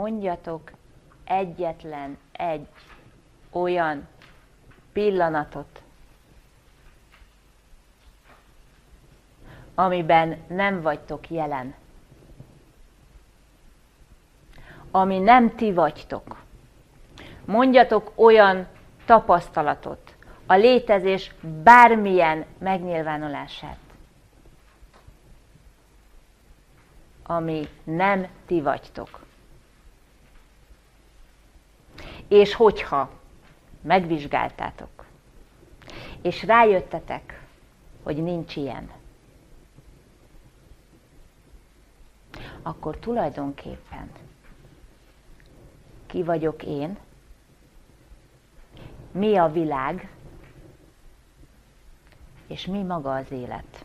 mondjatok 0.00 0.70
egyetlen 1.24 2.18
egy 2.32 2.66
olyan 3.50 4.08
pillanatot, 4.92 5.82
amiben 9.74 10.38
nem 10.46 10.80
vagytok 10.82 11.30
jelen. 11.30 11.74
Ami 14.90 15.18
nem 15.18 15.54
ti 15.54 15.72
vagytok. 15.72 16.42
Mondjatok 17.44 18.12
olyan 18.14 18.66
tapasztalatot, 19.04 20.14
a 20.46 20.54
létezés 20.54 21.34
bármilyen 21.62 22.44
megnyilvánulását, 22.58 23.78
ami 27.22 27.68
nem 27.84 28.28
ti 28.46 28.60
vagytok. 28.60 29.28
És 32.30 32.54
hogyha 32.54 33.10
megvizsgáltátok, 33.80 35.04
és 36.22 36.42
rájöttetek, 36.42 37.42
hogy 38.02 38.22
nincs 38.22 38.56
ilyen, 38.56 38.90
akkor 42.62 42.96
tulajdonképpen 42.96 44.10
ki 46.06 46.22
vagyok 46.22 46.62
én, 46.62 46.98
mi 49.12 49.36
a 49.36 49.52
világ, 49.52 50.10
és 52.46 52.66
mi 52.66 52.82
maga 52.82 53.14
az 53.14 53.30
élet. 53.30 53.84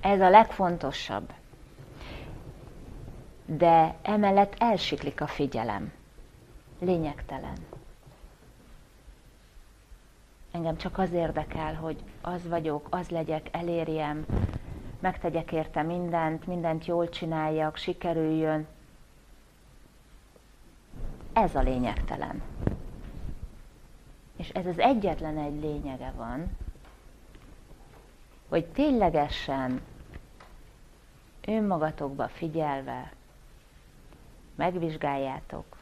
Ez 0.00 0.20
a 0.20 0.30
legfontosabb. 0.30 1.32
De 3.46 3.94
emellett 4.02 4.54
elsiklik 4.58 5.20
a 5.20 5.26
figyelem. 5.26 5.92
Lényegtelen. 6.78 7.56
Engem 10.50 10.76
csak 10.76 10.98
az 10.98 11.12
érdekel, 11.12 11.74
hogy 11.74 11.96
az 12.20 12.48
vagyok, 12.48 12.86
az 12.90 13.08
legyek, 13.08 13.48
elérjem, 13.52 14.26
megtegyek 15.00 15.52
érte 15.52 15.82
mindent, 15.82 16.46
mindent 16.46 16.86
jól 16.86 17.08
csináljak, 17.08 17.76
sikerüljön. 17.76 18.66
Ez 21.32 21.54
a 21.54 21.60
lényegtelen. 21.60 22.42
És 24.36 24.48
ez 24.48 24.66
az 24.66 24.78
egyetlen 24.78 25.38
egy 25.38 25.60
lényege 25.60 26.12
van, 26.16 26.56
hogy 28.48 28.66
ténylegesen 28.66 29.80
önmagatokba 31.46 32.28
figyelve 32.28 33.12
megvizsgáljátok, 34.54 35.76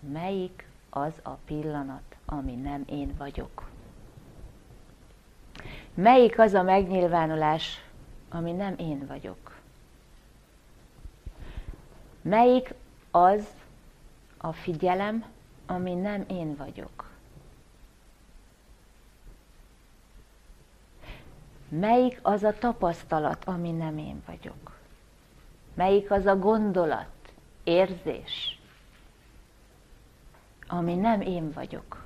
melyik 0.00 0.66
az 0.90 1.12
a 1.22 1.30
pillanat, 1.30 2.16
ami 2.24 2.54
nem 2.54 2.82
én 2.86 3.14
vagyok. 3.18 3.68
Melyik 5.94 6.38
az 6.38 6.54
a 6.54 6.62
megnyilvánulás, 6.62 7.84
ami 8.28 8.52
nem 8.52 8.74
én 8.78 9.06
vagyok? 9.06 9.60
Melyik 12.22 12.74
az 13.10 13.46
a 14.36 14.52
figyelem, 14.52 15.24
ami 15.66 15.94
nem 15.94 16.24
én 16.28 16.56
vagyok? 16.56 17.10
Melyik 21.68 22.18
az 22.22 22.42
a 22.42 22.58
tapasztalat, 22.58 23.44
ami 23.44 23.70
nem 23.70 23.98
én 23.98 24.22
vagyok? 24.26 24.76
Melyik 25.74 26.10
az 26.10 26.26
a 26.26 26.36
gondolat, 26.36 27.21
érzés, 27.64 28.58
ami 30.66 30.94
nem 30.94 31.20
én 31.20 31.52
vagyok? 31.52 32.04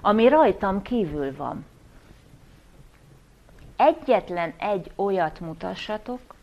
Ami 0.00 0.28
rajtam 0.28 0.82
kívül 0.82 1.36
van. 1.36 1.66
Egyetlen 3.76 4.54
egy 4.58 4.90
olyat 4.96 5.40
mutassatok, 5.40 6.34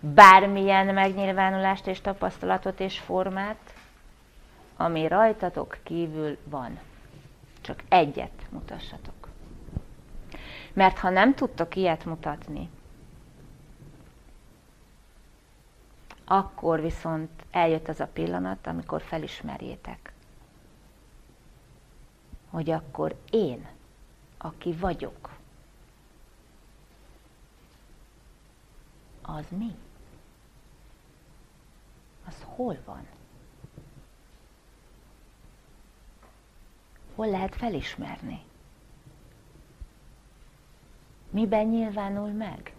bármilyen 0.00 0.94
megnyilvánulást 0.94 1.86
és 1.86 2.00
tapasztalatot 2.00 2.80
és 2.80 2.98
formát, 2.98 3.74
ami 4.76 5.08
rajtatok 5.08 5.78
kívül 5.82 6.38
van. 6.44 6.78
Csak 7.60 7.82
egyet 7.88 8.46
mutassatok. 8.50 9.28
Mert 10.72 10.98
ha 10.98 11.10
nem 11.10 11.34
tudtok 11.34 11.76
ilyet 11.76 12.04
mutatni, 12.04 12.70
akkor 16.32 16.80
viszont 16.80 17.44
eljött 17.50 17.88
az 17.88 18.00
a 18.00 18.06
pillanat, 18.06 18.66
amikor 18.66 19.02
felismerjétek, 19.02 20.12
hogy 22.50 22.70
akkor 22.70 23.16
én, 23.30 23.68
aki 24.38 24.72
vagyok, 24.72 25.30
az 29.22 29.44
mi? 29.48 29.74
Az 32.26 32.36
hol 32.44 32.78
van? 32.84 33.06
Hol 37.14 37.26
lehet 37.28 37.54
felismerni? 37.54 38.42
Miben 41.30 41.66
nyilvánul 41.66 42.30
meg? 42.30 42.74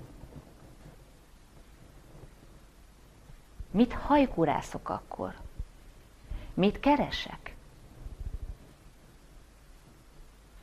Mit 3.72 3.94
hajkurászok 3.94 4.90
akkor? 4.90 5.36
Mit 6.54 6.80
keresek? 6.80 7.56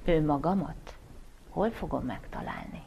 Ő 0.05 0.25
magamat? 0.25 0.97
Hol 1.51 1.71
fogom 1.71 2.05
megtalálni? 2.05 2.83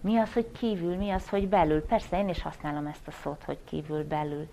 Mi 0.00 0.18
az, 0.18 0.32
hogy 0.32 0.52
kívül, 0.52 0.96
mi 0.96 1.10
az, 1.10 1.28
hogy 1.28 1.48
belül? 1.48 1.82
Persze 1.82 2.18
én 2.18 2.28
is 2.28 2.42
használom 2.42 2.86
ezt 2.86 3.08
a 3.08 3.10
szót, 3.10 3.44
hogy 3.44 3.58
kívül, 3.64 4.06
belül. 4.06 4.48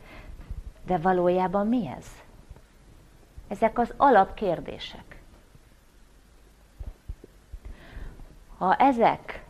De 0.85 0.97
valójában 0.97 1.67
mi 1.67 1.87
ez? 1.87 2.05
Ezek 3.47 3.79
az 3.79 3.93
alapkérdések. 3.97 5.21
Ha 8.57 8.75
ezek 8.75 9.43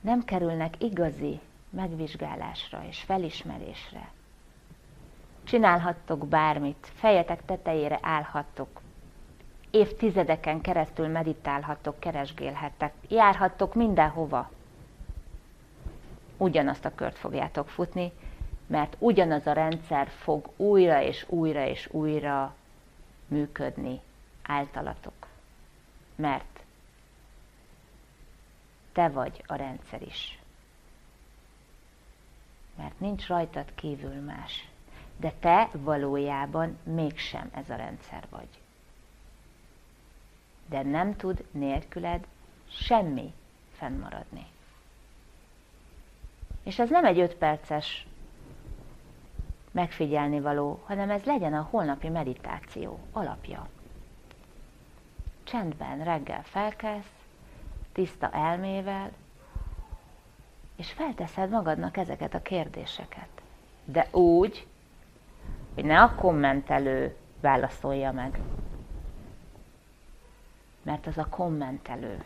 nem 0.00 0.24
kerülnek 0.24 0.82
igazi 0.82 1.40
megvizsgálásra 1.76 2.84
és 2.88 3.00
felismerésre, 3.00 4.10
csinálhattok 5.44 6.26
bármit, 6.26 6.90
fejetek 6.94 7.44
tetejére 7.44 7.98
állhattok, 8.02 8.80
évtizedeken 9.70 10.60
keresztül 10.60 11.08
meditálhattok, 11.08 12.00
keresgélhettek, 12.00 12.94
járhattok 13.08 13.74
mindenhova. 13.74 14.50
Ugyanazt 16.36 16.84
a 16.84 16.94
kört 16.94 17.18
fogjátok 17.18 17.68
futni, 17.68 18.12
mert 18.66 18.96
ugyanaz 18.98 19.46
a 19.46 19.52
rendszer 19.52 20.08
fog 20.08 20.50
újra 20.56 21.02
és 21.02 21.24
újra 21.28 21.66
és 21.66 21.88
újra 21.92 22.54
működni 23.28 24.00
általatok. 24.42 25.26
Mert 26.14 26.60
te 28.92 29.08
vagy 29.08 29.42
a 29.46 29.54
rendszer 29.54 30.02
is. 30.02 30.38
Mert 32.76 33.00
nincs 33.00 33.26
rajtad 33.26 33.74
kívül 33.74 34.20
más. 34.20 34.68
De 35.16 35.32
te 35.40 35.68
valójában 35.72 36.78
mégsem 36.82 37.50
ez 37.54 37.70
a 37.70 37.76
rendszer 37.76 38.26
vagy. 38.30 38.48
De 40.66 40.82
nem 40.82 41.16
tud 41.16 41.44
nélküled 41.50 42.26
semmi 42.68 43.32
fennmaradni. 43.72 44.46
És 46.62 46.78
ez 46.78 46.90
nem 46.90 47.04
egy 47.04 47.18
öt 47.18 47.34
perces 47.34 48.06
megfigyelni 49.70 50.40
való, 50.40 50.82
hanem 50.84 51.10
ez 51.10 51.22
legyen 51.22 51.54
a 51.54 51.68
holnapi 51.70 52.08
meditáció 52.08 52.98
alapja. 53.12 53.68
Csendben 55.44 56.04
reggel 56.04 56.42
felkelsz, 56.42 57.12
tiszta 57.92 58.30
elmével, 58.30 59.10
és 60.76 60.92
felteszed 60.92 61.50
magadnak 61.50 61.96
ezeket 61.96 62.34
a 62.34 62.42
kérdéseket. 62.42 63.28
De 63.84 64.08
úgy, 64.10 64.66
hogy 65.74 65.84
ne 65.84 66.02
a 66.02 66.14
kommentelő 66.14 67.16
válaszolja 67.40 68.12
meg. 68.12 68.38
Mert 70.82 71.06
az 71.06 71.18
a 71.18 71.26
kommentelő. 71.28 72.24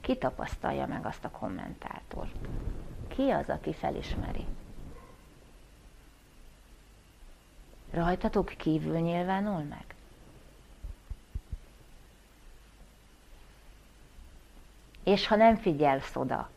Ki 0.00 0.16
tapasztalja 0.16 0.86
meg 0.86 1.06
azt 1.06 1.24
a 1.24 1.30
kommentátort? 1.30 2.48
Ki 3.08 3.30
az, 3.30 3.48
aki 3.48 3.74
felismeri? 3.74 4.44
Rajtatok 7.90 8.46
kívül 8.46 8.98
nyilvánul 8.98 9.62
meg? 9.62 9.84
És 15.02 15.26
ha 15.26 15.36
nem 15.36 15.56
figyelsz 15.56 16.16
oda, 16.16 16.48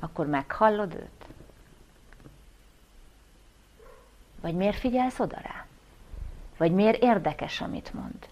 akkor 0.00 0.26
meghallod 0.26 0.94
őt? 0.94 1.26
Vagy 4.40 4.54
miért 4.54 4.78
figyelsz 4.78 5.18
oda 5.18 5.36
rá? 5.42 5.66
Vagy 6.56 6.72
miért 6.72 7.02
érdekes, 7.02 7.60
amit 7.60 7.94
mond? 7.94 8.28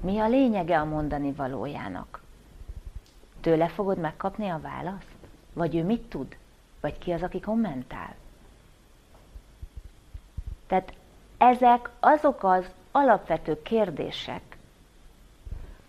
Mi 0.00 0.18
a 0.18 0.28
lényege 0.28 0.80
a 0.80 0.84
mondani 0.84 1.32
valójának? 1.32 2.22
Tőle 3.40 3.68
fogod 3.68 3.98
megkapni 3.98 4.48
a 4.48 4.60
választ? 4.60 5.16
Vagy 5.52 5.76
ő 5.76 5.84
mit 5.84 6.02
tud? 6.02 6.36
Vagy 6.80 6.98
ki 6.98 7.12
az, 7.12 7.22
aki 7.22 7.40
kommentál? 7.40 8.14
Tehát 10.66 10.92
ezek 11.38 11.90
azok 12.00 12.42
az 12.44 12.66
alapvető 12.90 13.62
kérdések, 13.62 14.56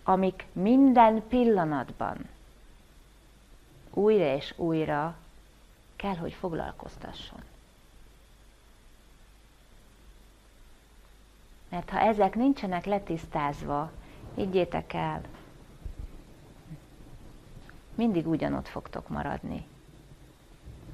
amik 0.02 0.46
minden 0.52 1.22
pillanatban 1.28 2.28
újra 3.94 4.34
és 4.34 4.54
újra 4.56 5.16
kell, 5.96 6.16
hogy 6.16 6.32
foglalkoztasson. 6.32 7.42
Mert 11.68 11.90
ha 11.90 11.98
ezek 11.98 12.34
nincsenek 12.34 12.84
letisztázva, 12.84 13.90
higgyétek 14.34 14.92
el, 14.92 15.20
mindig 17.94 18.26
ugyanott 18.26 18.68
fogtok 18.68 19.08
maradni. 19.08 19.66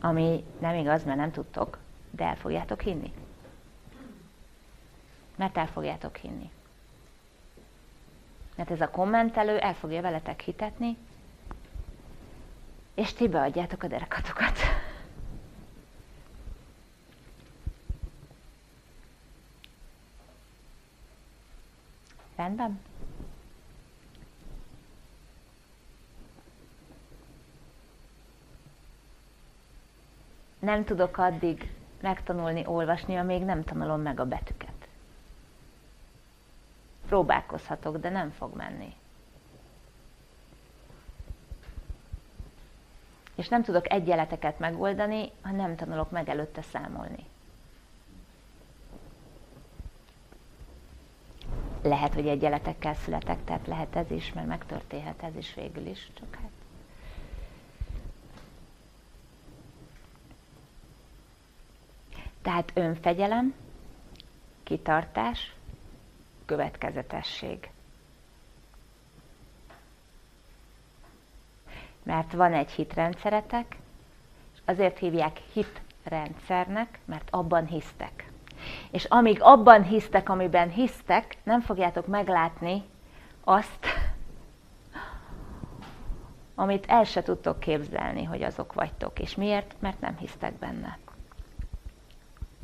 Ami 0.01 0.45
nem 0.59 0.75
igaz, 0.75 1.05
mert 1.05 1.19
nem 1.19 1.31
tudtok, 1.31 1.79
de 2.11 2.25
el 2.25 2.37
fogjátok 2.37 2.81
hinni. 2.81 3.13
Mert 5.37 5.57
el 5.57 5.67
fogjátok 5.67 6.17
hinni. 6.17 6.51
Mert 8.55 8.71
ez 8.71 8.81
a 8.81 8.91
kommentelő 8.91 9.59
el 9.59 9.75
fogja 9.75 10.01
veletek 10.01 10.41
hitetni, 10.41 10.97
és 12.95 13.13
ti 13.13 13.29
beadjátok 13.29 13.83
a 13.83 13.87
derekatokat. 13.87 14.59
Rendben? 22.37 22.81
Nem 30.59 30.85
tudok 30.85 31.19
addig 31.19 31.73
megtanulni 32.01 32.67
olvasni, 32.67 33.17
amíg 33.17 33.43
nem 33.43 33.63
tanulom 33.63 34.01
meg 34.01 34.21
a 34.21 34.25
betűket. 34.25 34.89
Próbálkozhatok, 37.07 37.97
de 37.97 38.09
nem 38.09 38.31
fog 38.31 38.57
menni. 38.57 38.95
És 43.41 43.49
nem 43.49 43.63
tudok 43.63 43.93
egyenleteket 43.93 44.59
megoldani, 44.59 45.31
ha 45.43 45.51
nem 45.51 45.77
tanulok 45.77 46.11
meg 46.11 46.29
előtte 46.29 46.63
számolni. 46.63 47.25
Lehet, 51.83 52.15
hogy 52.15 52.29
egyenletekkel 52.29 52.95
születek, 52.95 53.45
tehát 53.45 53.67
lehet 53.67 53.97
ez 53.97 54.11
is, 54.11 54.33
mert 54.33 54.47
megtörténhet 54.47 55.23
ez 55.23 55.37
is 55.37 55.55
végül 55.55 55.87
is, 55.87 56.11
csak 56.15 56.35
hát. 56.35 56.51
Tehát 62.43 62.71
önfegyelem, 62.75 63.55
kitartás, 64.63 65.55
következetesség. 66.45 67.71
Mert 72.11 72.33
van 72.33 72.53
egy 72.53 72.71
hitrendszeretek, 72.71 73.77
és 74.55 74.59
azért 74.65 74.99
hívják 74.99 75.39
hitrendszernek, 75.53 76.99
mert 77.05 77.29
abban 77.31 77.67
hisztek. 77.67 78.33
És 78.91 79.05
amíg 79.05 79.39
abban 79.43 79.83
hisztek, 79.83 80.29
amiben 80.29 80.71
hisztek, 80.71 81.37
nem 81.43 81.61
fogjátok 81.61 82.07
meglátni 82.07 82.83
azt, 83.45 83.87
amit 86.55 86.87
el 86.87 87.05
se 87.05 87.23
tudtok 87.23 87.61
képzelni, 87.61 88.25
hogy 88.25 88.43
azok 88.43 88.73
vagytok. 88.73 89.19
És 89.19 89.35
miért? 89.35 89.75
Mert 89.79 90.01
nem 90.01 90.17
hisztek 90.17 90.55
benne. 90.55 90.99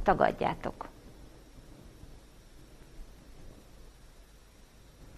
Tagadjátok. 0.03 0.89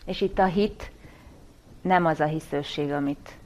És 0.04 0.20
itt 0.20 0.38
a 0.38 0.46
hit 0.46 0.92
nem 1.80 2.06
az 2.06 2.20
a 2.20 2.26
hiszőség, 2.26 2.92
amit 2.92 3.36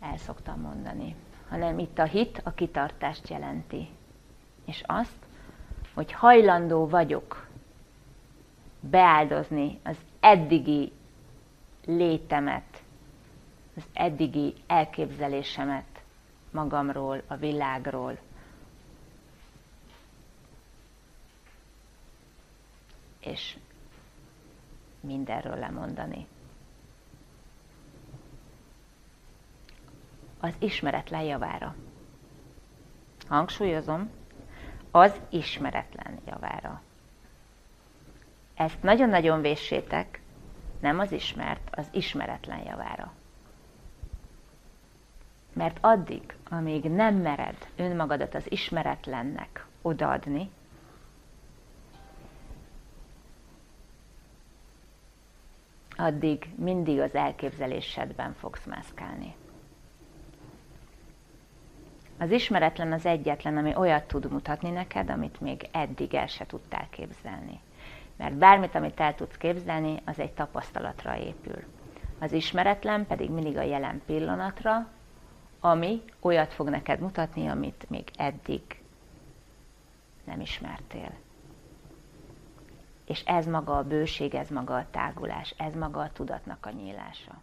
el 0.00 0.16
szoktam 0.16 0.60
mondani, 0.60 1.16
hanem 1.48 1.78
itt 1.78 1.98
a 1.98 2.04
hit 2.04 2.40
a 2.44 2.50
kitartást 2.50 3.28
jelenti. 3.28 3.88
És 4.64 4.82
azt, 4.86 5.26
hogy 5.94 6.12
hajlandó 6.12 6.88
vagyok 6.88 7.46
beáldozni 8.80 9.78
az 9.82 9.96
eddigi 10.20 10.92
létemet, 11.84 12.82
az 13.76 13.82
eddigi 13.92 14.54
elképzelésemet 14.66 16.02
magamról, 16.50 17.22
a 17.26 17.36
világról, 17.36 18.18
és 23.20 23.56
mindenről 25.00 25.56
lemondani. 25.56 26.26
Az 30.40 30.54
ismeretlen 30.58 31.22
javára. 31.22 31.74
Hangsúlyozom, 33.28 34.10
az 34.90 35.20
ismeretlen 35.28 36.18
javára. 36.26 36.82
Ezt 38.54 38.82
nagyon-nagyon 38.82 39.40
véssétek, 39.40 40.20
nem 40.80 40.98
az 40.98 41.12
ismert, 41.12 41.68
az 41.70 41.86
ismeretlen 41.90 42.58
javára. 42.58 43.12
Mert 45.52 45.78
addig, 45.80 46.36
amíg 46.48 46.84
nem 46.84 47.14
mered 47.14 47.68
önmagadat 47.76 48.34
az 48.34 48.52
ismeretlennek 48.52 49.66
odaadni, 49.82 50.50
addig 55.96 56.48
mindig 56.56 57.00
az 57.00 57.14
elképzelésedben 57.14 58.34
fogsz 58.34 58.64
mászkálni. 58.64 59.34
Az 62.20 62.30
ismeretlen 62.30 62.92
az 62.92 63.06
egyetlen, 63.06 63.56
ami 63.56 63.74
olyat 63.74 64.04
tud 64.04 64.32
mutatni 64.32 64.70
neked, 64.70 65.10
amit 65.10 65.40
még 65.40 65.68
eddig 65.72 66.14
el 66.14 66.26
se 66.26 66.46
tudtál 66.46 66.86
képzelni. 66.90 67.60
Mert 68.16 68.34
bármit, 68.34 68.74
amit 68.74 69.00
el 69.00 69.14
tudsz 69.14 69.36
képzelni, 69.36 69.96
az 70.04 70.18
egy 70.18 70.32
tapasztalatra 70.32 71.16
épül. 71.16 71.62
Az 72.18 72.32
ismeretlen 72.32 73.06
pedig 73.06 73.30
mindig 73.30 73.56
a 73.56 73.62
jelen 73.62 74.02
pillanatra, 74.06 74.88
ami 75.60 76.02
olyat 76.20 76.52
fog 76.52 76.68
neked 76.68 77.00
mutatni, 77.00 77.46
amit 77.46 77.84
még 77.88 78.10
eddig 78.16 78.62
nem 80.24 80.40
ismertél. 80.40 81.12
És 83.04 83.22
ez 83.24 83.46
maga 83.46 83.76
a 83.76 83.84
bőség, 83.84 84.34
ez 84.34 84.48
maga 84.48 84.76
a 84.76 84.86
tágulás, 84.90 85.54
ez 85.56 85.74
maga 85.74 86.00
a 86.00 86.12
tudatnak 86.12 86.66
a 86.66 86.70
nyílása. 86.70 87.40